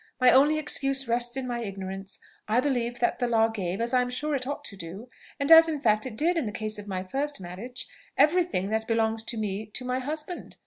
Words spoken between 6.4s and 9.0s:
the case of my first marriage, every thing that